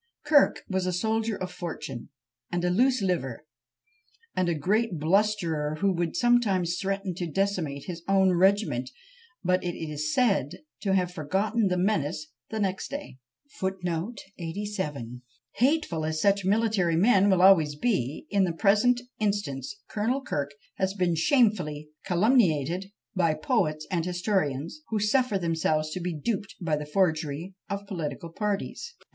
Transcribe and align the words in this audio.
Kirk 0.23 0.63
was 0.67 0.87
a 0.87 0.93
soldier 0.93 1.35
of 1.39 1.51
fortune, 1.51 2.09
and 2.51 2.65
a 2.65 2.71
loose 2.71 3.03
liver, 3.03 3.45
and 4.35 4.49
a 4.49 4.55
great 4.57 4.97
blusterer, 4.97 5.75
who 5.75 5.91
would 5.93 6.15
sometimes 6.15 6.79
threaten 6.79 7.13
to 7.13 7.27
decimate 7.29 7.83
his 7.85 8.01
own 8.07 8.33
regiment, 8.35 8.89
but 9.43 9.63
is 9.63 10.11
said 10.11 10.63
to 10.81 10.95
have 10.95 11.13
forgotten 11.13 11.67
the 11.67 11.77
menace 11.77 12.31
the 12.49 12.59
next 12.59 12.89
day. 12.89 13.19
Hateful 15.59 16.03
as 16.05 16.19
such 16.19 16.45
military 16.45 16.95
men 16.95 17.29
will 17.29 17.43
always 17.43 17.75
be, 17.75 18.25
in 18.31 18.43
the 18.43 18.53
present 18.53 19.01
instance 19.19 19.75
Colonel 19.87 20.23
Kirk 20.23 20.55
has 20.77 20.95
been 20.95 21.13
shamefully 21.13 21.89
calumniated 22.05 22.91
by 23.15 23.35
poets 23.35 23.85
and 23.91 24.03
historians, 24.03 24.81
who 24.89 24.97
suffer 24.99 25.37
themselves 25.37 25.91
to 25.91 25.99
be 25.99 26.15
duped 26.17 26.55
by 26.59 26.75
the 26.75 26.87
forgeries 26.87 27.51
of 27.69 27.85
political 27.85 28.29
parties! 28.31 28.95